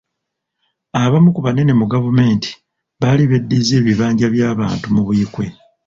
[1.03, 2.49] Abamu ku banene mu gavumenti
[2.99, 5.45] baali beddiza ebibanja by'abantu mu Buikwe.